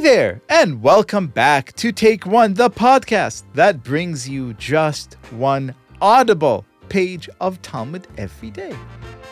There, 0.00 0.40
and 0.48 0.80
welcome 0.80 1.26
back 1.26 1.72
to 1.72 1.90
Take 1.90 2.24
One, 2.24 2.54
the 2.54 2.70
podcast 2.70 3.42
that 3.54 3.82
brings 3.82 4.28
you 4.28 4.54
just 4.54 5.14
one 5.30 5.74
audible 6.00 6.64
page 6.88 7.28
of 7.40 7.60
Talmud 7.62 8.06
every 8.16 8.52
day. 8.52 8.74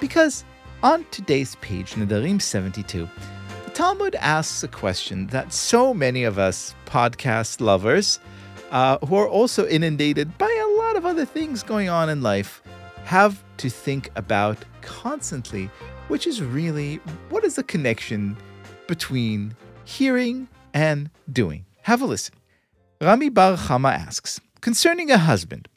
Because 0.00 0.44
on 0.82 1.06
today's 1.12 1.54
page, 1.56 1.92
Nedarim 1.92 2.42
72, 2.42 3.08
the 3.64 3.70
Talmud 3.70 4.16
asks 4.16 4.64
a 4.64 4.68
question 4.68 5.28
that 5.28 5.52
so 5.52 5.94
many 5.94 6.24
of 6.24 6.36
us 6.36 6.74
podcast 6.84 7.60
lovers, 7.60 8.18
uh, 8.72 8.98
who 9.06 9.14
are 9.14 9.28
also 9.28 9.68
inundated 9.68 10.36
by 10.36 10.50
a 10.50 10.76
lot 10.78 10.96
of 10.96 11.06
other 11.06 11.24
things 11.24 11.62
going 11.62 11.88
on 11.88 12.10
in 12.10 12.22
life, 12.22 12.60
have 13.04 13.42
to 13.58 13.70
think 13.70 14.10
about 14.16 14.58
constantly, 14.82 15.70
which 16.08 16.26
is 16.26 16.42
really 16.42 16.96
what 17.30 17.44
is 17.44 17.54
the 17.54 17.62
connection 17.62 18.36
between 18.88 19.54
hearing 19.84 20.48
and 20.76 21.08
doing. 21.32 21.64
Have 21.82 22.02
a 22.02 22.04
listen. 22.04 22.34
Rami 23.00 23.30
Bar 23.30 23.56
Chama 23.56 23.94
asks 23.94 24.40
Concerning 24.60 25.10
a 25.10 25.16
husband, 25.16 25.68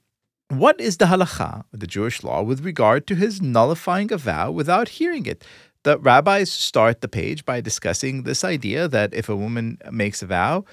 what 0.49 0.81
is 0.81 0.98
the 0.98 1.05
halacha, 1.05 1.63
the 1.72 1.88
Jewish 1.88 2.22
law, 2.22 2.41
with 2.41 2.66
regard 2.66 3.08
to 3.08 3.16
his 3.16 3.41
nullifying 3.41 4.12
a 4.12 4.17
vow 4.17 4.52
without 4.52 4.89
hearing 4.89 5.25
it? 5.25 5.45
The 5.84 5.98
rabbis 5.99 6.52
start 6.52 6.99
the 6.99 7.08
page 7.08 7.45
by 7.45 7.62
discussing 7.62 8.23
this 8.23 8.44
idea 8.44 8.89
that 8.89 9.13
if 9.13 9.30
a 9.30 9.35
woman 9.35 9.77
makes 9.89 10.22
a 10.22 10.25
vow, 10.25 10.66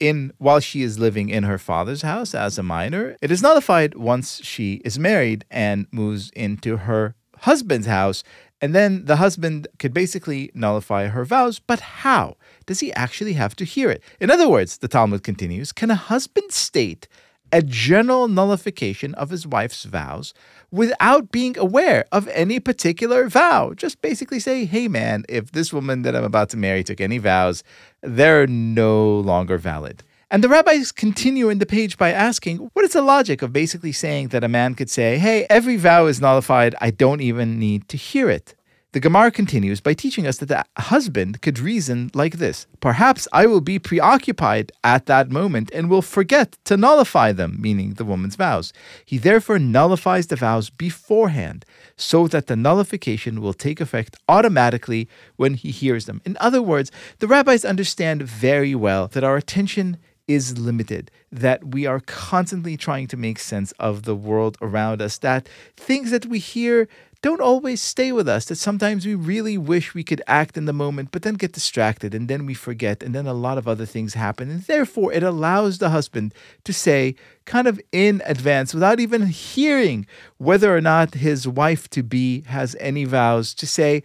in 0.00 0.32
while 0.38 0.60
she 0.60 0.82
is 0.82 0.98
living 0.98 1.28
in 1.28 1.44
her 1.44 1.58
father's 1.58 2.02
house 2.02 2.34
as 2.34 2.58
a 2.58 2.62
minor, 2.64 3.16
it 3.22 3.30
is 3.30 3.42
nullified 3.42 3.94
once 3.94 4.40
she 4.42 4.80
is 4.84 4.98
married 4.98 5.44
and 5.50 5.86
moves 5.92 6.30
into 6.30 6.78
her 6.78 7.14
husband's 7.42 7.86
house 7.86 8.24
and 8.60 8.74
then 8.74 9.04
the 9.04 9.16
husband 9.16 9.68
could 9.78 9.94
basically 9.94 10.50
nullify 10.54 11.06
her 11.06 11.24
vows, 11.24 11.58
but 11.58 11.80
how? 11.80 12.36
Does 12.66 12.80
he 12.80 12.92
actually 12.94 13.34
have 13.34 13.54
to 13.56 13.64
hear 13.64 13.90
it? 13.90 14.02
In 14.20 14.30
other 14.30 14.48
words, 14.48 14.78
the 14.78 14.88
Talmud 14.88 15.22
continues 15.22 15.72
can 15.72 15.90
a 15.90 15.94
husband 15.94 16.52
state 16.52 17.08
a 17.52 17.62
general 17.62 18.28
nullification 18.28 19.14
of 19.14 19.30
his 19.30 19.46
wife's 19.46 19.84
vows 19.84 20.34
without 20.70 21.32
being 21.32 21.56
aware 21.58 22.04
of 22.12 22.28
any 22.28 22.60
particular 22.60 23.28
vow? 23.28 23.72
Just 23.74 24.02
basically 24.02 24.40
say, 24.40 24.64
hey 24.64 24.88
man, 24.88 25.24
if 25.28 25.52
this 25.52 25.72
woman 25.72 26.02
that 26.02 26.14
I'm 26.14 26.24
about 26.24 26.50
to 26.50 26.56
marry 26.56 26.84
took 26.84 27.00
any 27.00 27.18
vows, 27.18 27.62
they're 28.02 28.46
no 28.46 29.20
longer 29.20 29.56
valid. 29.56 30.02
And 30.30 30.44
the 30.44 30.48
rabbis 30.50 30.92
continue 30.92 31.48
in 31.48 31.58
the 31.58 31.64
page 31.64 31.96
by 31.96 32.12
asking, 32.12 32.58
what 32.74 32.84
is 32.84 32.92
the 32.92 33.00
logic 33.00 33.40
of 33.40 33.50
basically 33.50 33.92
saying 33.92 34.28
that 34.28 34.44
a 34.44 34.48
man 34.48 34.74
could 34.74 34.90
say, 34.90 35.16
hey, 35.16 35.46
every 35.48 35.76
vow 35.76 36.04
is 36.04 36.20
nullified, 36.20 36.74
I 36.82 36.90
don't 36.90 37.22
even 37.22 37.58
need 37.58 37.88
to 37.88 37.96
hear 37.96 38.28
it? 38.28 38.54
The 38.92 39.00
Gemara 39.00 39.30
continues 39.30 39.80
by 39.80 39.94
teaching 39.94 40.26
us 40.26 40.36
that 40.38 40.48
the 40.48 40.64
husband 40.78 41.40
could 41.40 41.58
reason 41.58 42.10
like 42.14 42.36
this 42.38 42.66
Perhaps 42.80 43.28
I 43.32 43.46
will 43.46 43.60
be 43.62 43.78
preoccupied 43.78 44.72
at 44.84 45.06
that 45.06 45.30
moment 45.30 45.70
and 45.72 45.88
will 45.88 46.02
forget 46.02 46.58
to 46.64 46.76
nullify 46.76 47.32
them, 47.32 47.56
meaning 47.60 47.94
the 47.94 48.04
woman's 48.04 48.36
vows. 48.36 48.72
He 49.04 49.16
therefore 49.16 49.58
nullifies 49.58 50.26
the 50.26 50.36
vows 50.36 50.68
beforehand 50.68 51.64
so 51.96 52.28
that 52.28 52.48
the 52.48 52.56
nullification 52.56 53.40
will 53.40 53.54
take 53.54 53.80
effect 53.80 54.16
automatically 54.28 55.08
when 55.36 55.54
he 55.54 55.70
hears 55.70 56.04
them. 56.04 56.20
In 56.26 56.36
other 56.40 56.62
words, 56.62 56.90
the 57.18 57.28
rabbis 57.28 57.64
understand 57.64 58.22
very 58.22 58.74
well 58.74 59.06
that 59.08 59.24
our 59.24 59.36
attention 59.36 59.98
is 60.28 60.58
limited, 60.58 61.10
that 61.32 61.68
we 61.68 61.86
are 61.86 62.00
constantly 62.00 62.76
trying 62.76 63.08
to 63.08 63.16
make 63.16 63.38
sense 63.38 63.72
of 63.72 64.02
the 64.02 64.14
world 64.14 64.56
around 64.60 65.02
us, 65.02 65.18
that 65.18 65.48
things 65.76 66.10
that 66.10 66.26
we 66.26 66.38
hear 66.38 66.86
don't 67.20 67.40
always 67.40 67.80
stay 67.80 68.12
with 68.12 68.28
us, 68.28 68.44
that 68.44 68.54
sometimes 68.56 69.04
we 69.04 69.14
really 69.14 69.58
wish 69.58 69.92
we 69.92 70.04
could 70.04 70.22
act 70.28 70.56
in 70.56 70.66
the 70.66 70.72
moment, 70.72 71.10
but 71.10 71.22
then 71.22 71.34
get 71.34 71.52
distracted 71.52 72.14
and 72.14 72.28
then 72.28 72.46
we 72.46 72.54
forget, 72.54 73.02
and 73.02 73.12
then 73.12 73.26
a 73.26 73.32
lot 73.32 73.58
of 73.58 73.66
other 73.66 73.86
things 73.86 74.14
happen. 74.14 74.48
And 74.48 74.62
therefore, 74.62 75.12
it 75.12 75.24
allows 75.24 75.78
the 75.78 75.90
husband 75.90 76.32
to 76.62 76.72
say, 76.72 77.16
kind 77.44 77.66
of 77.66 77.80
in 77.90 78.22
advance, 78.24 78.72
without 78.72 79.00
even 79.00 79.26
hearing 79.26 80.06
whether 80.36 80.76
or 80.76 80.80
not 80.80 81.14
his 81.14 81.48
wife 81.48 81.90
to 81.90 82.04
be 82.04 82.42
has 82.42 82.76
any 82.78 83.04
vows, 83.04 83.52
to 83.54 83.66
say, 83.66 84.04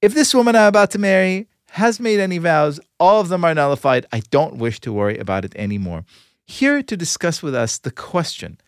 if 0.00 0.14
this 0.14 0.34
woman 0.34 0.56
I'm 0.56 0.68
about 0.68 0.90
to 0.92 0.98
marry 0.98 1.48
has 1.74 1.98
made 1.98 2.20
any 2.20 2.38
vows, 2.38 2.78
all 3.00 3.20
of 3.20 3.28
them 3.28 3.44
are 3.44 3.52
nullified. 3.52 4.06
I 4.12 4.20
don't 4.30 4.58
wish 4.58 4.78
to 4.82 4.92
worry 4.92 5.18
about 5.18 5.44
it 5.44 5.56
anymore. 5.56 6.04
Here 6.46 6.84
to 6.84 6.96
discuss 6.96 7.42
with 7.42 7.52
us 7.52 7.78
the 7.78 7.90
question 7.90 8.60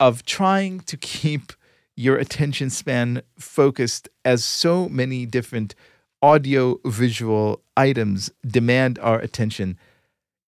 of 0.00 0.24
trying 0.24 0.80
to 0.80 0.96
keep 0.96 1.52
your 1.94 2.16
attention 2.16 2.70
span 2.70 3.20
focused 3.38 4.08
as 4.24 4.46
so 4.46 4.88
many 4.88 5.26
different 5.26 5.74
audio 6.22 6.80
visual 6.86 7.60
items 7.76 8.30
demand 8.46 8.98
our 9.00 9.18
attention 9.18 9.76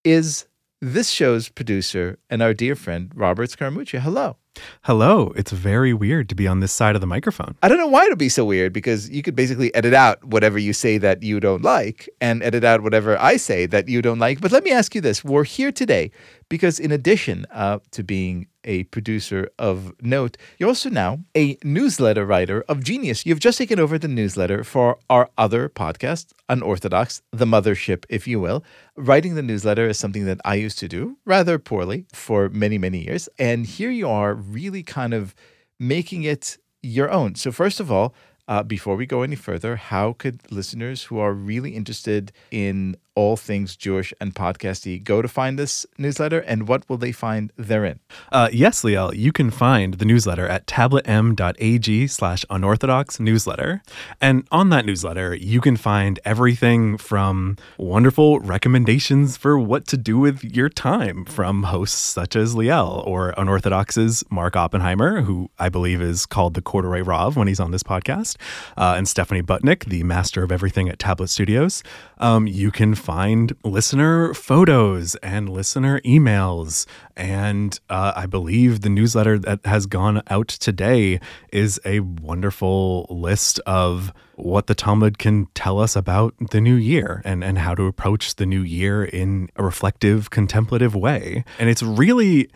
is 0.03 0.47
this 0.86 1.10
show's 1.10 1.48
producer 1.48 2.16
and 2.30 2.41
our 2.41 2.54
dear 2.54 2.76
friend 2.76 3.10
Robert 3.14 3.50
Scaramuccia. 3.50 3.98
Hello. 4.00 4.36
Hello. 4.82 5.32
It's 5.36 5.50
very 5.50 5.92
weird 5.92 6.28
to 6.28 6.36
be 6.36 6.47
on 6.47 6.60
this 6.60 6.72
side 6.72 6.94
of 6.94 7.00
the 7.00 7.08
microphone. 7.08 7.56
I 7.60 7.69
don't 7.69 7.78
know 7.78 7.88
why 7.88 8.04
it'd 8.04 8.19
be 8.19 8.28
so 8.28 8.44
weird 8.44 8.72
because 8.72 9.10
you 9.10 9.22
could 9.22 9.34
basically 9.34 9.74
edit 9.74 9.94
out 9.94 10.24
whatever 10.24 10.58
you 10.58 10.72
say 10.72 10.97
that 10.98 11.24
you 11.24 11.41
don't 11.41 11.62
like 11.62 12.08
and 12.20 12.41
edit 12.42 12.62
out 12.62 12.82
whatever 12.82 13.19
I 13.19 13.36
say 13.36 13.66
that 13.66 13.88
you 13.88 14.00
don't 14.00 14.20
like. 14.20 14.41
But 14.41 14.52
let 14.52 14.62
me 14.62 14.70
ask 14.70 14.94
you 14.94 15.00
this. 15.00 15.24
We're 15.24 15.44
here 15.44 15.72
today 15.72 16.12
because, 16.48 16.78
in 16.78 16.92
addition 16.92 17.47
uh, 17.50 17.80
to 17.91 18.04
being 18.04 18.47
a 18.66 18.84
producer 18.84 19.49
of 19.59 19.93
note, 20.03 20.37
you're 20.59 20.69
also 20.69 20.91
now 20.91 21.21
a 21.37 21.56
newsletter 21.65 22.27
writer 22.27 22.65
of 22.69 22.84
genius. 22.84 23.25
You've 23.25 23.41
just 23.41 23.59
taken 23.59 23.81
over 23.81 23.99
the 23.99 24.09
newsletter 24.09 24.65
for 24.65 24.99
our 25.09 25.31
other 25.38 25.69
podcast, 25.69 26.32
Unorthodox, 26.49 27.22
the 27.32 27.47
mothership, 27.47 28.04
if 28.10 28.27
you 28.27 28.41
will. 28.41 28.65
Writing 28.97 29.34
the 29.34 29.43
newsletter 29.43 29.88
is 29.88 29.99
something 29.99 30.27
that 30.27 30.41
I 30.44 30.56
used 30.56 30.78
to 30.81 30.88
do 30.88 31.16
rather 31.25 31.59
poorly 31.59 32.06
for 32.12 32.49
many, 32.49 32.77
many 32.78 33.04
years. 33.04 33.28
And 33.38 33.66
here 33.66 33.91
you 33.91 34.09
are 34.09 34.34
really 34.34 34.83
kind 34.83 35.15
of 35.15 35.34
making 35.81 36.25
it 36.25 36.59
your 36.83 37.10
own. 37.10 37.34
So, 37.34 37.53
first 37.53 37.81
of 37.81 37.91
all, 37.91 38.15
uh, 38.48 38.62
before 38.62 38.97
we 38.97 39.06
go 39.06 39.22
any 39.22 39.37
further, 39.37 39.77
how 39.77 40.12
could 40.12 40.41
listeners 40.53 41.04
who 41.04 41.19
are 41.19 41.33
really 41.33 41.71
interested 41.75 42.33
in 42.50 42.97
all 43.16 43.37
things 43.37 43.75
Jewish 43.75 44.15
and 44.21 44.34
podcasty 44.34 45.03
go 45.03 45.21
to 45.22 45.27
find 45.27 45.59
this 45.59 45.87
newsletter 45.99 46.38
and 46.41 46.69
what 46.69 46.88
will 46.88 46.99
they 46.99 47.12
find 47.12 47.53
therein? 47.56 47.99
Uh, 48.31 48.49
yes, 48.53 48.82
Liel, 48.82 49.16
you 49.16 49.32
can 49.32 49.50
find 49.50 49.94
the 49.94 50.04
newsletter 50.04 50.47
at 50.47 50.66
tabletm.ag 50.66 52.06
slash 52.06 52.44
unorthodox 52.50 53.19
newsletter. 53.19 53.82
And 54.21 54.47
on 54.53 54.69
that 54.71 54.84
newsletter, 54.84 55.34
you 55.34 55.60
can 55.60 55.77
find 55.77 56.21
everything 56.25 56.99
from 56.99 57.56
wonderful 57.78 58.38
recommendations 58.41 59.37
for 59.37 59.59
what 59.59 59.87
to 59.88 59.97
do 59.97 60.19
with 60.19 60.44
your 60.44 60.69
time 60.69 61.25
from 61.25 61.65
hosts 61.65 61.98
such 61.98 62.37
as 62.37 62.54
Liel 62.54 63.06
or 63.06 63.31
Unorthodox's 63.38 64.22
Mark 64.31 64.56
Oppenheimer, 64.56 65.22
who 65.22 65.50
I 65.59 65.71
believe 65.71 66.03
is 66.03 66.27
called 66.27 66.54
the 66.54 66.62
Corduroy 66.62 67.00
Rav 67.00 67.37
when 67.37 67.48
he's 67.48 67.60
on 67.60 67.71
this 67.71 67.83
podcast, 67.83 68.37
uh, 68.77 68.94
and 68.97 69.09
Stephanie 69.09 69.43
Butnick, 69.43 69.87
the 69.87 70.03
master 70.03 70.43
of 70.43 70.53
everything 70.53 70.91
at 70.91 70.98
Tablet 70.98 71.28
Studios. 71.28 71.83
Um, 72.19 72.47
you 72.47 72.71
can 72.71 72.94
find 73.06 73.55
listener 73.62 74.34
photos 74.34 75.15
and 75.17 75.49
listener 75.49 76.00
emails. 76.00 76.87
And 77.17 77.78
uh, 77.89 78.12
I 78.17 78.27
believe 78.27 78.81
the 78.81 78.89
newsletter 78.89 79.39
that 79.39 79.65
has 79.65 79.87
gone 79.87 80.22
out 80.27 80.49
today 80.49 81.21
is 81.53 81.81
a 81.84 82.00
wonderful 82.00 83.06
list 83.09 83.61
of 83.65 84.12
what 84.34 84.66
the 84.66 84.75
Talmud 84.75 85.21
can 85.21 85.47
tell 85.55 85.78
us 85.78 85.95
about 85.95 86.34
the 86.50 86.61
new 86.61 86.75
year 86.75 87.22
and, 87.25 87.45
and 87.45 87.59
how 87.59 87.77
to 87.77 87.84
approach 87.84 88.34
the 88.34 88.45
new 88.45 88.62
year 88.62 89.05
in 89.05 89.50
a 89.55 89.62
reflective, 89.62 90.31
contemplative 90.31 90.97
way. 90.97 91.45
And 91.61 91.71
it's 91.71 91.84
really, 91.84 92.50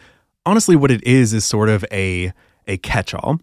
honestly, 0.44 0.75
what 0.75 0.91
it 0.91 1.06
is 1.06 1.33
is 1.33 1.44
sort 1.44 1.69
of 1.69 1.84
a, 1.93 2.33
a 2.66 2.77
catch 2.78 3.15
all. 3.15 3.39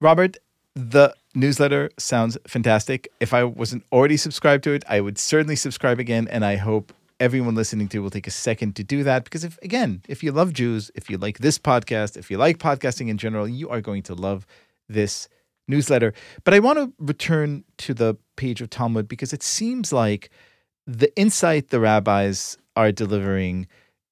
Robert, 0.00 0.38
the 0.74 1.14
newsletter 1.36 1.90
sounds 1.98 2.36
fantastic. 2.48 3.08
If 3.20 3.32
I 3.32 3.44
wasn't 3.44 3.84
already 3.92 4.16
subscribed 4.16 4.64
to 4.64 4.72
it, 4.72 4.84
I 4.88 5.00
would 5.00 5.18
certainly 5.18 5.54
subscribe 5.54 6.00
again. 6.00 6.26
And 6.28 6.44
I 6.44 6.56
hope 6.56 6.92
everyone 7.20 7.54
listening 7.54 7.88
to 7.88 8.00
will 8.00 8.10
take 8.10 8.26
a 8.26 8.32
second 8.32 8.74
to 8.76 8.82
do 8.82 9.04
that. 9.04 9.24
Because 9.24 9.44
if, 9.44 9.58
again, 9.62 10.02
if 10.08 10.24
you 10.24 10.32
love 10.32 10.52
Jews, 10.52 10.90
if 10.94 11.08
you 11.08 11.18
like 11.18 11.38
this 11.38 11.58
podcast, 11.58 12.16
if 12.16 12.30
you 12.30 12.38
like 12.38 12.58
podcasting 12.58 13.08
in 13.08 13.18
general, 13.18 13.46
you 13.46 13.68
are 13.68 13.80
going 13.80 14.02
to 14.04 14.14
love 14.14 14.46
this 14.88 15.28
newsletter. 15.68 16.14
But 16.44 16.54
I 16.54 16.58
want 16.58 16.78
to 16.78 16.92
return 16.98 17.64
to 17.78 17.94
the 17.94 18.16
page 18.36 18.60
of 18.60 18.70
Talmud 18.70 19.06
because 19.06 19.32
it 19.32 19.42
seems 19.42 19.92
like 19.92 20.30
the 20.86 21.14
insight 21.16 21.68
the 21.68 21.80
rabbis 21.80 22.56
are 22.76 22.92
delivering 22.92 23.66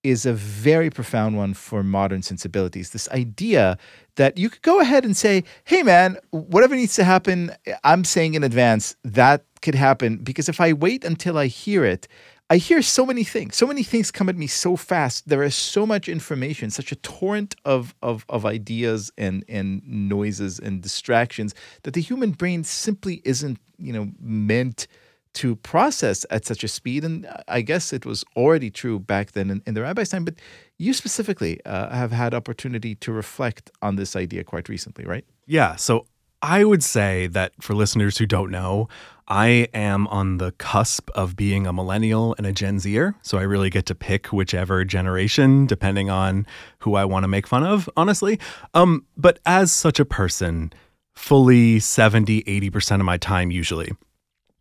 is 0.05 0.27
a 0.27 0.35
very 0.35 0.91
profound 0.91 1.37
one 1.37 1.55
for 1.55 1.83
modern 1.83 2.23
sensibilities. 2.23 2.91
This 2.91 3.09
idea 3.09 3.77
that 4.17 4.39
you 4.39 4.51
could 4.51 4.63
go 4.63 4.79
ahead 4.79 5.05
and 5.05 5.17
say, 5.17 5.43
hey, 5.65 5.83
man, 5.83 6.19
whatever 6.31 6.77
needs 6.77 6.95
to 6.97 7.05
happen, 7.05 7.51
I'm 7.83 8.05
saying 8.05 8.35
in 8.35 8.45
advance 8.45 8.95
that 9.03 9.45
could 9.63 9.75
happen. 9.75 10.19
Because 10.19 10.49
if 10.49 10.61
I 10.61 10.75
wait 10.75 11.05
until 11.05 11.39
I 11.39 11.47
hear 11.47 11.85
it, 11.85 12.07
I 12.51 12.59
hear 12.59 12.83
so 12.83 13.07
many 13.07 13.25
things. 13.25 13.57
So 13.57 13.67
many 13.67 13.83
things 13.83 14.11
come 14.11 14.29
at 14.29 14.37
me 14.37 14.47
so 14.47 14.77
fast. 14.77 15.27
There 15.27 15.43
is 15.43 15.55
so 15.55 15.87
much 15.87 16.09
information, 16.09 16.71
such 16.71 16.93
a 16.93 16.97
torrent 16.97 17.57
of, 17.65 17.95
of, 18.03 18.27
of 18.29 18.45
ideas 18.45 19.11
and, 19.17 19.45
and 19.49 19.83
noises 19.87 20.59
and 20.59 20.83
distractions 20.83 21.55
that 21.85 21.95
the 21.95 22.03
human 22.03 22.33
brain 22.33 22.63
simply 22.63 23.23
isn't, 23.25 23.59
you 23.79 23.95
know, 23.95 24.11
meant 24.21 24.87
to 25.35 25.57
process 25.57 26.25
at 26.31 26.45
such 26.45 26.65
a 26.65 26.69
speed. 26.69 27.05
And 27.05 27.29
I 27.49 27.61
guess 27.61 27.93
it 27.93 28.07
was 28.07 28.25
already 28.37 28.71
true 28.71 28.99
back 28.99 29.33
then 29.33 29.51
in, 29.51 29.63
in 29.67 29.75
the 29.75 29.83
rabbi's 29.83 30.09
time, 30.09 30.25
but 30.25 30.35
you 30.79 30.93
specifically 30.93 31.61
uh, 31.65 31.91
have 31.91 32.13
had 32.13 32.35
opportunity 32.35 32.95
to 32.97 33.13
reflect 33.13 33.71
on 33.83 33.97
this 33.97 34.17
idea 34.17 34.45
quite 34.45 34.69
recently, 34.69 35.05
right? 35.05 35.25
Yeah. 35.47 35.77
So 35.77 36.07
I 36.43 36.65
would 36.65 36.83
say 36.85 37.27
that 37.29 37.53
for 37.61 37.75
listeners 37.75 38.19
who 38.19 38.27
don't 38.27 38.51
know, 38.51 38.89
I 39.27 39.69
am 39.73 40.07
on 40.09 40.37
the 40.37 40.53
cusp 40.53 41.09
of 41.15 41.37
being 41.37 41.67
a 41.67 41.73
millennial 41.73 42.35
and 42.37 42.47
a 42.47 42.53
Gen 42.53 42.79
Zer. 42.79 43.15
So 43.23 43.39
I 43.39 43.43
really 43.43 43.71
get 43.71 43.87
to 43.87 43.95
pick 43.95 44.27
whichever 44.27 44.85
generation, 44.85 45.67
depending 45.67 46.11
on 46.11 46.47
who 46.81 46.95
I 46.95 47.07
want 47.07 47.25
to 47.25 47.29
make 47.29 47.47
fun 47.47 47.65
of, 47.65 47.89
honestly. 47.97 48.39
Um, 48.75 49.07
but 49.17 49.39
as 49.47 49.73
such 49.73 49.99
a 49.99 50.05
person, 50.05 50.73
fully 51.15 51.81
70, 51.81 52.43
80% 52.43 53.01
of 53.01 53.07
my 53.07 53.17
time 53.17 53.51
usually 53.51 53.93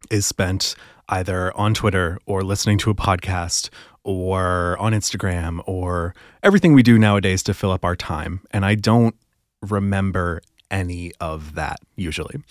is 0.10 0.26
spent 0.26 0.76
either 1.10 1.56
on 1.58 1.74
Twitter 1.74 2.20
or 2.26 2.44
listening 2.44 2.78
to 2.80 2.90
a 2.90 2.96
podcast 2.96 3.70
or 4.04 4.78
on 4.80 4.94
Instagram 4.94 5.62
or 5.66 6.14
everything 6.42 6.74
we 6.74 6.84
do 6.84 6.98
nowadays 6.98 7.44
to 7.44 7.54
fill 7.54 7.72
up 7.72 7.86
our 7.86 7.96
time. 7.96 8.42
And 8.52 8.66
I 8.66 8.76
don't 8.76 9.16
remember 9.62 10.42
any 10.72 11.12
of 11.20 11.56
that 11.56 11.80
usually. 11.96 12.42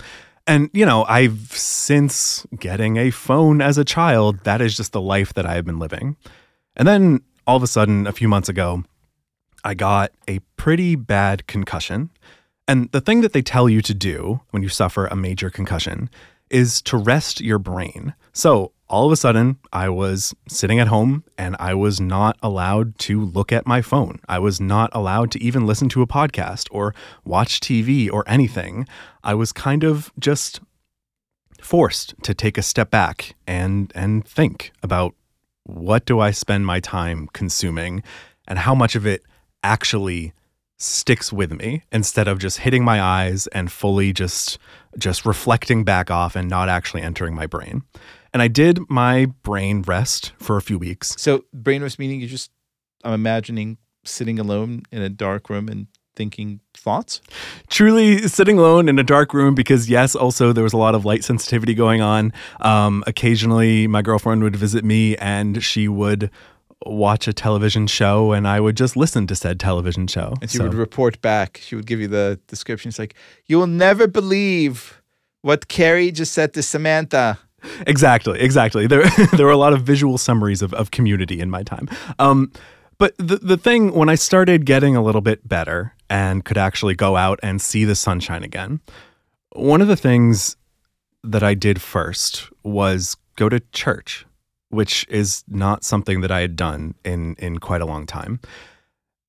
And, 0.46 0.70
you 0.72 0.84
know, 0.84 1.04
I've 1.04 1.52
since 1.52 2.46
getting 2.58 2.96
a 2.96 3.10
phone 3.10 3.60
as 3.60 3.78
a 3.78 3.84
child, 3.84 4.42
that 4.44 4.60
is 4.60 4.76
just 4.76 4.92
the 4.92 5.00
life 5.00 5.34
that 5.34 5.46
I 5.46 5.54
have 5.54 5.64
been 5.64 5.78
living. 5.78 6.16
And 6.74 6.88
then 6.88 7.20
all 7.46 7.56
of 7.56 7.62
a 7.62 7.68
sudden, 7.68 8.06
a 8.06 8.12
few 8.12 8.28
months 8.28 8.48
ago, 8.48 8.84
I 9.64 9.74
got 9.74 10.12
a 10.26 10.40
pretty 10.56 10.96
bad 10.96 11.46
concussion. 11.46 12.10
And 12.66 12.90
the 12.92 13.00
thing 13.00 13.20
that 13.20 13.32
they 13.32 13.42
tell 13.42 13.68
you 13.68 13.82
to 13.82 13.94
do 13.94 14.40
when 14.50 14.62
you 14.62 14.68
suffer 14.68 15.06
a 15.06 15.16
major 15.16 15.50
concussion 15.50 16.10
is 16.52 16.80
to 16.82 16.96
rest 16.96 17.40
your 17.40 17.58
brain. 17.58 18.14
So 18.32 18.72
all 18.88 19.06
of 19.06 19.12
a 19.12 19.16
sudden, 19.16 19.58
I 19.72 19.88
was 19.88 20.34
sitting 20.46 20.78
at 20.78 20.88
home 20.88 21.24
and 21.38 21.56
I 21.58 21.72
was 21.72 21.98
not 21.98 22.36
allowed 22.42 22.98
to 23.00 23.24
look 23.24 23.50
at 23.50 23.66
my 23.66 23.80
phone. 23.80 24.20
I 24.28 24.38
was 24.38 24.60
not 24.60 24.90
allowed 24.92 25.30
to 25.32 25.42
even 25.42 25.66
listen 25.66 25.88
to 25.88 26.02
a 26.02 26.06
podcast 26.06 26.68
or 26.70 26.94
watch 27.24 27.58
TV 27.60 28.12
or 28.12 28.22
anything. 28.26 28.86
I 29.24 29.32
was 29.32 29.50
kind 29.50 29.82
of 29.82 30.12
just 30.18 30.60
forced 31.58 32.14
to 32.22 32.34
take 32.34 32.58
a 32.58 32.62
step 32.62 32.90
back 32.90 33.34
and 33.46 33.90
and 33.94 34.26
think 34.26 34.72
about 34.82 35.14
what 35.64 36.04
do 36.04 36.20
I 36.20 36.32
spend 36.32 36.66
my 36.66 36.80
time 36.80 37.28
consuming 37.32 38.02
and 38.46 38.58
how 38.58 38.74
much 38.74 38.94
of 38.94 39.06
it 39.06 39.22
actually 39.62 40.34
sticks 40.82 41.32
with 41.32 41.52
me 41.52 41.82
instead 41.92 42.28
of 42.28 42.38
just 42.38 42.58
hitting 42.58 42.84
my 42.84 43.00
eyes 43.00 43.46
and 43.48 43.70
fully 43.70 44.12
just 44.12 44.58
just 44.98 45.24
reflecting 45.24 45.84
back 45.84 46.10
off 46.10 46.36
and 46.36 46.48
not 46.48 46.68
actually 46.68 47.02
entering 47.02 47.34
my 47.34 47.46
brain. 47.46 47.82
And 48.32 48.42
I 48.42 48.48
did 48.48 48.78
my 48.90 49.26
brain 49.26 49.82
rest 49.82 50.32
for 50.38 50.56
a 50.56 50.62
few 50.62 50.78
weeks. 50.78 51.14
So 51.18 51.44
brain 51.52 51.82
rest 51.82 51.98
meaning 51.98 52.20
you 52.20 52.26
just 52.26 52.50
I'm 53.04 53.14
imagining 53.14 53.78
sitting 54.04 54.38
alone 54.38 54.82
in 54.90 55.02
a 55.02 55.08
dark 55.08 55.48
room 55.48 55.68
and 55.68 55.86
thinking 56.14 56.60
thoughts? 56.74 57.20
Truly 57.68 58.28
sitting 58.28 58.58
alone 58.58 58.88
in 58.88 58.98
a 58.98 59.02
dark 59.02 59.32
room 59.32 59.54
because, 59.54 59.88
yes, 59.88 60.14
also 60.14 60.52
there 60.52 60.64
was 60.64 60.72
a 60.72 60.78
lot 60.78 60.94
of 60.94 61.04
light 61.04 61.24
sensitivity 61.24 61.74
going 61.74 62.00
on. 62.00 62.32
Um, 62.60 63.02
occasionally, 63.06 63.86
my 63.86 64.02
girlfriend 64.02 64.42
would 64.42 64.56
visit 64.56 64.84
me 64.84 65.16
and 65.16 65.62
she 65.62 65.88
would 65.88 66.30
watch 66.86 67.28
a 67.28 67.32
television 67.32 67.86
show 67.86 68.32
and 68.32 68.46
I 68.46 68.60
would 68.60 68.76
just 68.76 68.96
listen 68.96 69.26
to 69.28 69.36
said 69.36 69.60
television 69.60 70.06
show. 70.06 70.34
And 70.40 70.50
she 70.50 70.58
so. 70.58 70.64
would 70.64 70.74
report 70.74 71.20
back. 71.20 71.60
She 71.62 71.74
would 71.74 71.86
give 71.86 72.00
you 72.00 72.08
the 72.08 72.40
description. 72.46 72.88
It's 72.88 72.98
like, 72.98 73.14
you 73.46 73.58
will 73.58 73.66
never 73.66 74.06
believe 74.06 75.02
what 75.42 75.68
Carrie 75.68 76.10
just 76.10 76.32
said 76.32 76.54
to 76.54 76.62
Samantha. 76.62 77.38
Exactly, 77.86 78.40
exactly. 78.40 78.86
There, 78.86 79.04
there 79.36 79.46
were 79.46 79.52
a 79.52 79.56
lot 79.56 79.72
of 79.72 79.82
visual 79.82 80.18
summaries 80.18 80.62
of, 80.62 80.74
of 80.74 80.90
community 80.90 81.40
in 81.40 81.50
my 81.50 81.62
time. 81.62 81.88
Um, 82.18 82.52
but 82.98 83.14
the, 83.18 83.36
the 83.36 83.56
thing, 83.56 83.94
when 83.94 84.08
I 84.08 84.14
started 84.14 84.64
getting 84.66 84.96
a 84.96 85.02
little 85.02 85.20
bit 85.20 85.46
better 85.48 85.94
and 86.08 86.44
could 86.44 86.58
actually 86.58 86.94
go 86.94 87.16
out 87.16 87.40
and 87.42 87.60
see 87.60 87.84
the 87.84 87.94
sunshine 87.94 88.44
again, 88.44 88.80
one 89.54 89.80
of 89.80 89.88
the 89.88 89.96
things 89.96 90.56
that 91.24 91.42
I 91.42 91.54
did 91.54 91.80
first 91.80 92.48
was 92.62 93.16
go 93.36 93.48
to 93.48 93.60
church 93.72 94.26
which 94.72 95.06
is 95.10 95.44
not 95.48 95.84
something 95.84 96.22
that 96.22 96.30
I 96.30 96.40
had 96.40 96.56
done 96.56 96.94
in 97.04 97.36
in 97.38 97.58
quite 97.58 97.82
a 97.82 97.86
long 97.86 98.06
time. 98.06 98.40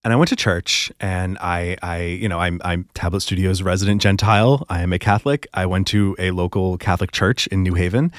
And 0.03 0.13
I 0.13 0.15
went 0.15 0.29
to 0.29 0.37
church 0.37 0.91
and 1.01 1.37
I 1.39 1.77
I 1.81 2.01
you 2.01 2.29
know 2.29 2.39
I'm 2.39 2.61
I'm 2.63 2.87
Tablet 2.93 3.19
Studios 3.19 3.61
resident 3.61 4.01
Gentile. 4.01 4.65
I 4.69 4.81
am 4.81 4.93
a 4.93 4.99
Catholic. 4.99 5.45
I 5.53 5.65
went 5.65 5.85
to 5.87 6.15
a 6.17 6.31
local 6.31 6.77
Catholic 6.77 7.11
church 7.11 7.47
in 7.47 7.61
New 7.61 7.73
Haven. 7.73 8.11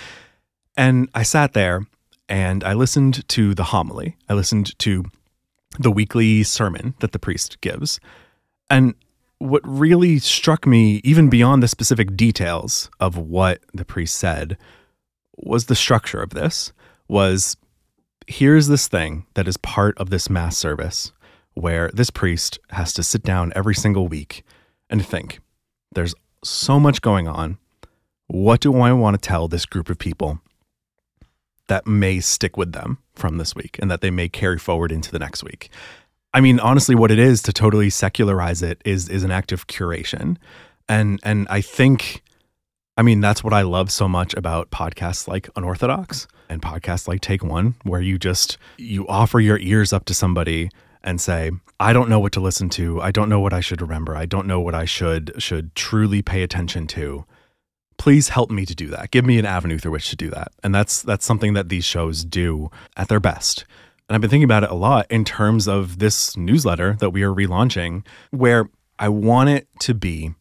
And 0.77 1.09
I 1.15 1.23
sat 1.23 1.55
there 1.55 1.87
and 2.29 2.63
I 2.63 2.75
listened 2.75 3.27
to 3.29 3.55
the 3.55 3.65
homily. 3.65 4.17
I 4.29 4.35
listened 4.35 4.79
to 4.81 5.05
the 5.79 5.91
weekly 5.91 6.43
sermon 6.43 6.95
that 7.01 7.13
the 7.13 7.19
priest 7.19 7.61
gives. 7.63 8.01
And 8.69 8.95
what 9.39 9.63
really 9.65 10.19
struck 10.19 10.67
me, 10.67 11.01
even 11.05 11.31
beyond 11.31 11.63
the 11.63 11.69
specific 11.69 12.17
details 12.17 12.91
of 13.01 13.17
what 13.17 13.61
the 13.73 13.85
priest 13.85 14.17
said, 14.17 14.59
was 15.37 15.67
the 15.67 15.75
structure 15.75 16.23
of 16.23 16.31
this 16.31 16.73
was 17.09 17.57
here's 18.27 18.69
this 18.69 18.89
thing 18.89 19.27
that 19.35 19.49
is 19.49 19.57
part 19.59 19.97
of 19.99 20.11
this 20.11 20.31
mass 20.31 20.57
service 20.57 21.13
where 21.55 21.91
this 21.93 22.11
priest 22.11 22.59
has 22.71 22.93
to 22.95 23.03
sit 23.03 23.23
down 23.23 23.53
every 23.55 23.75
single 23.75 24.09
week 24.09 24.45
and 24.91 25.05
think 25.07 25.41
there's 25.95 26.15
so 26.43 26.81
much 26.81 27.01
going 27.01 27.29
on. 27.29 27.59
What 28.27 28.61
do 28.61 28.81
I 28.81 28.93
want 28.93 29.21
to 29.21 29.29
tell 29.29 29.49
this 29.49 29.67
group 29.67 29.89
of 29.89 29.99
people 29.99 30.41
that 31.69 31.87
may 31.87 32.21
stick 32.21 32.57
with 32.57 32.73
them 32.73 32.99
from 33.15 33.39
this 33.39 33.55
week 33.55 33.79
and 33.81 33.91
that 33.91 34.01
they 34.01 34.11
may 34.11 34.29
carry 34.29 34.59
forward 34.59 34.91
into 34.91 35.11
the 35.11 35.19
next 35.19 35.45
week? 35.45 35.71
I 36.33 36.41
mean, 36.41 36.59
honestly, 36.59 36.95
what 36.95 37.13
it 37.13 37.19
is 37.19 37.43
to 37.43 37.53
totally 37.53 37.91
secularize 37.91 38.61
it 38.61 38.83
is 38.85 39.09
is 39.09 39.23
an 39.23 39.31
act 39.31 39.53
of 39.53 39.67
curation. 39.69 40.37
And 40.89 41.21
and 41.23 41.47
I 41.49 41.61
think 41.61 42.23
I 42.97 43.03
mean, 43.03 43.21
that's 43.21 43.43
what 43.43 43.53
I 43.53 43.63
love 43.63 43.91
so 43.91 44.09
much 44.09 44.35
about 44.35 44.71
podcasts 44.71 45.27
like 45.27 45.49
Unorthodox 45.57 46.29
and 46.49 46.63
podcasts 46.63 47.09
like 47.09 47.21
Take 47.21 47.43
One, 47.43 47.75
where 47.83 48.01
you 48.01 48.19
just 48.19 48.57
you 48.79 49.07
offer 49.09 49.41
your 49.41 49.59
ears 49.59 49.93
up 49.93 50.05
to 50.07 50.15
somebody 50.15 50.71
and 51.03 51.21
say, 51.21 51.51
I 51.81 51.93
don't 51.93 52.09
know 52.09 52.21
what 52.21 52.33
to 52.33 52.41
listen 52.41 52.69
to. 52.71 53.01
I 53.01 53.11
don't 53.11 53.29
know 53.29 53.41
what 53.41 53.53
I 53.53 53.61
should 53.61 53.83
remember. 53.83 54.17
I 54.17 54.27
don't 54.27 54.47
know 54.47 54.61
what 54.61 54.77
I 54.77 54.85
should 54.85 55.35
should 55.39 55.75
truly 55.75 56.23
pay 56.23 56.43
attention 56.45 56.87
to. 56.89 57.25
Please 57.99 58.29
help 58.29 58.51
me 58.51 58.65
to 58.65 58.75
do 58.77 58.87
that. 58.89 59.11
Give 59.11 59.25
me 59.25 59.39
an 59.39 59.47
avenue 59.47 59.79
through 59.79 59.93
which 59.93 60.11
to 60.11 60.17
do 60.17 60.31
that. 60.31 60.53
And 60.63 60.73
that's 60.73 61.03
that's 61.03 61.27
something 61.27 61.55
that 61.55 61.71
these 61.71 61.85
shows 61.85 62.25
do 62.25 62.71
at 62.97 63.09
their 63.09 63.21
best. 63.21 63.65
And 64.09 64.15
I've 64.15 64.21
been 64.21 64.31
thinking 64.31 64.45
about 64.45 64.63
it 64.63 64.71
a 64.71 64.75
lot 64.75 65.07
in 65.11 65.25
terms 65.25 65.67
of 65.67 65.99
this 65.99 66.37
newsletter 66.37 66.97
that 67.01 67.11
we 67.11 67.25
are 67.25 67.33
relaunching, 67.33 68.07
where 68.31 68.69
I 69.01 69.09
want 69.09 69.49
it 69.49 69.67
to 69.81 69.95
be 69.95 70.35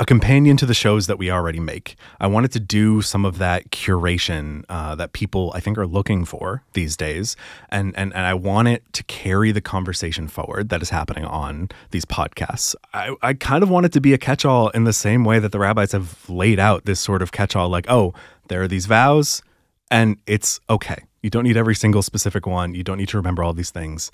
a 0.00 0.04
companion 0.04 0.56
to 0.56 0.66
the 0.66 0.74
shows 0.74 1.06
that 1.06 1.18
we 1.18 1.30
already 1.30 1.60
make. 1.60 1.96
I 2.20 2.26
wanted 2.26 2.52
to 2.52 2.60
do 2.60 3.00
some 3.00 3.24
of 3.24 3.38
that 3.38 3.70
curation 3.70 4.64
uh, 4.68 4.94
that 4.96 5.12
people 5.12 5.52
I 5.54 5.60
think 5.60 5.78
are 5.78 5.86
looking 5.86 6.24
for 6.24 6.64
these 6.72 6.96
days, 6.96 7.36
and 7.68 7.96
and 7.96 8.12
and 8.14 8.26
I 8.26 8.34
want 8.34 8.68
it 8.68 8.82
to 8.94 9.04
carry 9.04 9.52
the 9.52 9.60
conversation 9.60 10.26
forward 10.28 10.68
that 10.70 10.82
is 10.82 10.90
happening 10.90 11.24
on 11.24 11.68
these 11.90 12.04
podcasts. 12.04 12.74
I, 12.92 13.14
I 13.22 13.34
kind 13.34 13.62
of 13.62 13.70
want 13.70 13.86
it 13.86 13.92
to 13.92 14.00
be 14.00 14.12
a 14.12 14.18
catch-all 14.18 14.70
in 14.70 14.84
the 14.84 14.92
same 14.92 15.24
way 15.24 15.38
that 15.38 15.52
the 15.52 15.58
rabbis 15.58 15.92
have 15.92 16.28
laid 16.28 16.58
out 16.58 16.84
this 16.84 17.00
sort 17.00 17.22
of 17.22 17.30
catch-all, 17.30 17.68
like 17.68 17.86
oh, 17.88 18.12
there 18.48 18.62
are 18.62 18.68
these 18.68 18.86
vows, 18.86 19.42
and 19.90 20.16
it's 20.26 20.60
okay. 20.68 21.04
You 21.22 21.30
don't 21.30 21.44
need 21.44 21.56
every 21.56 21.74
single 21.74 22.02
specific 22.02 22.46
one. 22.46 22.74
You 22.74 22.82
don't 22.82 22.98
need 22.98 23.08
to 23.08 23.16
remember 23.16 23.44
all 23.44 23.54
these 23.54 23.70
things. 23.70 24.10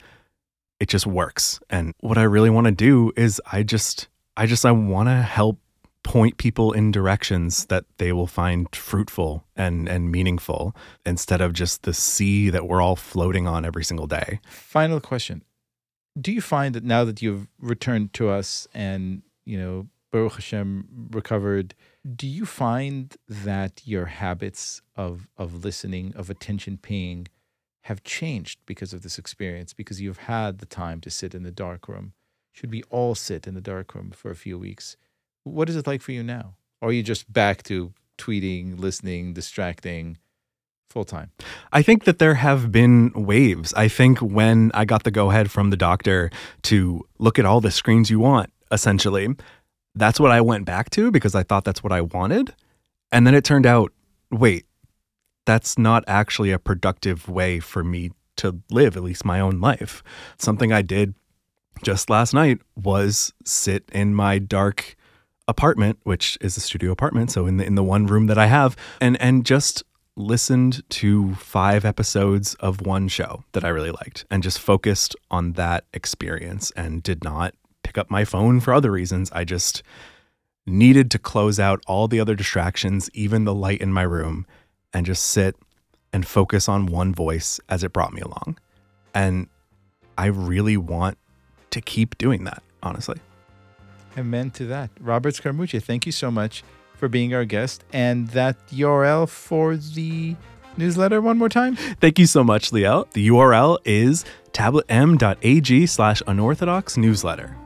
It 0.78 0.88
just 0.88 1.06
works. 1.06 1.58
And 1.68 1.94
what 2.00 2.18
I 2.18 2.22
really 2.22 2.50
want 2.50 2.66
to 2.66 2.72
do 2.72 3.12
is 3.16 3.40
I 3.50 3.62
just 3.62 4.08
I 4.36 4.46
just 4.46 4.64
I 4.64 4.72
want 4.72 5.08
to 5.08 5.22
help 5.22 5.58
point 6.02 6.38
people 6.38 6.72
in 6.72 6.90
directions 6.90 7.66
that 7.66 7.84
they 7.98 8.12
will 8.12 8.26
find 8.26 8.74
fruitful 8.74 9.44
and 9.56 9.88
and 9.88 10.10
meaningful 10.10 10.74
instead 11.04 11.40
of 11.40 11.52
just 11.52 11.82
the 11.82 11.94
sea 11.94 12.50
that 12.50 12.66
we're 12.66 12.80
all 12.80 12.96
floating 12.96 13.46
on 13.46 13.64
every 13.64 13.84
single 13.84 14.06
day. 14.06 14.40
Final 14.48 15.00
question. 15.00 15.42
Do 16.20 16.32
you 16.32 16.40
find 16.40 16.74
that 16.74 16.84
now 16.84 17.04
that 17.04 17.22
you've 17.22 17.46
returned 17.60 18.12
to 18.14 18.28
us 18.28 18.66
and, 18.74 19.22
you 19.44 19.58
know, 19.58 19.88
Baruch 20.10 20.34
Hashem 20.34 21.08
recovered, 21.12 21.74
do 22.16 22.26
you 22.26 22.44
find 22.44 23.16
that 23.28 23.82
your 23.84 24.06
habits 24.06 24.82
of 24.96 25.28
of 25.36 25.64
listening, 25.64 26.12
of 26.16 26.30
attention 26.30 26.78
paying 26.78 27.28
have 27.82 28.02
changed 28.02 28.60
because 28.66 28.92
of 28.92 29.02
this 29.02 29.18
experience 29.18 29.72
because 29.72 30.00
you've 30.00 30.18
had 30.18 30.58
the 30.58 30.66
time 30.66 31.00
to 31.02 31.10
sit 31.10 31.34
in 31.34 31.42
the 31.42 31.52
dark 31.52 31.88
room? 31.88 32.12
Should 32.52 32.70
we 32.70 32.82
all 32.90 33.14
sit 33.14 33.46
in 33.46 33.54
the 33.54 33.60
dark 33.60 33.94
room 33.94 34.10
for 34.10 34.30
a 34.30 34.36
few 34.36 34.58
weeks? 34.58 34.96
What 35.44 35.68
is 35.68 35.76
it 35.76 35.86
like 35.86 36.02
for 36.02 36.12
you 36.12 36.22
now? 36.22 36.54
Or 36.80 36.88
are 36.88 36.92
you 36.92 37.02
just 37.02 37.30
back 37.32 37.62
to 37.64 37.92
tweeting, 38.18 38.78
listening, 38.78 39.32
distracting 39.32 40.18
full 40.88 41.04
time? 41.04 41.30
I 41.72 41.82
think 41.82 42.04
that 42.04 42.18
there 42.18 42.34
have 42.34 42.72
been 42.72 43.12
waves. 43.14 43.72
I 43.74 43.88
think 43.88 44.18
when 44.18 44.70
I 44.74 44.84
got 44.84 45.04
the 45.04 45.10
go 45.10 45.30
ahead 45.30 45.50
from 45.50 45.70
the 45.70 45.76
doctor 45.76 46.30
to 46.62 47.06
look 47.18 47.38
at 47.38 47.44
all 47.44 47.60
the 47.60 47.70
screens 47.70 48.10
you 48.10 48.18
want, 48.18 48.52
essentially, 48.70 49.28
that's 49.94 50.20
what 50.20 50.30
I 50.30 50.40
went 50.40 50.64
back 50.64 50.90
to 50.90 51.10
because 51.10 51.34
I 51.34 51.42
thought 51.42 51.64
that's 51.64 51.82
what 51.82 51.92
I 51.92 52.02
wanted. 52.02 52.54
And 53.12 53.26
then 53.26 53.34
it 53.34 53.44
turned 53.44 53.66
out, 53.66 53.92
wait, 54.30 54.66
that's 55.46 55.78
not 55.78 56.04
actually 56.06 56.52
a 56.52 56.58
productive 56.58 57.28
way 57.28 57.60
for 57.60 57.82
me 57.82 58.12
to 58.36 58.60
live, 58.70 58.96
at 58.96 59.02
least 59.02 59.24
my 59.24 59.40
own 59.40 59.60
life. 59.60 60.02
Something 60.38 60.72
I 60.72 60.82
did 60.82 61.14
just 61.82 62.10
last 62.10 62.32
night 62.34 62.60
was 62.76 63.32
sit 63.44 63.88
in 63.92 64.14
my 64.14 64.38
dark 64.38 64.96
apartment, 65.50 65.98
which 66.04 66.38
is 66.40 66.56
a 66.56 66.60
studio 66.60 66.90
apartment, 66.90 67.30
so 67.30 67.46
in 67.46 67.58
the 67.58 67.64
in 67.64 67.74
the 67.74 67.84
one 67.84 68.06
room 68.06 68.26
that 68.28 68.38
I 68.38 68.46
have, 68.46 68.76
and 69.00 69.20
and 69.20 69.44
just 69.44 69.82
listened 70.16 70.82
to 70.90 71.34
five 71.34 71.84
episodes 71.84 72.54
of 72.56 72.86
one 72.86 73.08
show 73.08 73.44
that 73.52 73.64
I 73.64 73.68
really 73.68 73.90
liked 73.90 74.24
and 74.30 74.42
just 74.42 74.58
focused 74.58 75.16
on 75.30 75.52
that 75.54 75.84
experience 75.94 76.70
and 76.72 77.02
did 77.02 77.24
not 77.24 77.54
pick 77.82 77.96
up 77.96 78.10
my 78.10 78.24
phone 78.24 78.60
for 78.60 78.74
other 78.74 78.90
reasons. 78.90 79.30
I 79.32 79.44
just 79.44 79.82
needed 80.66 81.10
to 81.12 81.18
close 81.18 81.58
out 81.58 81.82
all 81.86 82.06
the 82.06 82.20
other 82.20 82.34
distractions, 82.34 83.10
even 83.14 83.44
the 83.44 83.54
light 83.54 83.80
in 83.80 83.92
my 83.92 84.02
room, 84.02 84.46
and 84.92 85.06
just 85.06 85.24
sit 85.24 85.56
and 86.12 86.26
focus 86.26 86.68
on 86.68 86.86
one 86.86 87.14
voice 87.14 87.60
as 87.68 87.82
it 87.82 87.92
brought 87.92 88.12
me 88.12 88.20
along. 88.20 88.58
And 89.14 89.48
I 90.18 90.26
really 90.26 90.76
want 90.76 91.18
to 91.70 91.80
keep 91.80 92.18
doing 92.18 92.44
that, 92.44 92.62
honestly. 92.82 93.18
Amen 94.18 94.50
to 94.52 94.66
that. 94.66 94.90
Robert 95.00 95.34
Scaramuccia, 95.34 95.82
thank 95.82 96.06
you 96.06 96.12
so 96.12 96.30
much 96.30 96.62
for 96.96 97.08
being 97.08 97.34
our 97.34 97.44
guest. 97.44 97.84
And 97.92 98.28
that 98.28 98.56
URL 98.68 99.28
for 99.28 99.76
the 99.76 100.36
newsletter 100.76 101.20
one 101.20 101.38
more 101.38 101.48
time? 101.48 101.76
Thank 101.76 102.18
you 102.18 102.26
so 102.26 102.44
much, 102.44 102.70
Liel. 102.70 103.10
The 103.12 103.28
URL 103.28 103.78
is 103.84 104.24
tabletm.ag 104.52 105.86
slash 105.86 106.22
unorthodox 106.26 106.96
newsletter. 106.96 107.56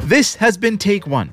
This 0.00 0.34
has 0.36 0.56
been 0.56 0.76
Take 0.78 1.06
One. 1.06 1.32